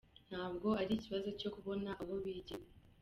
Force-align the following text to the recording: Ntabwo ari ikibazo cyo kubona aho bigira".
Ntabwo 0.29 0.67
ari 0.81 0.91
ikibazo 0.95 1.29
cyo 1.39 1.49
kubona 1.55 1.89
aho 2.01 2.13
bigira". 2.23 2.63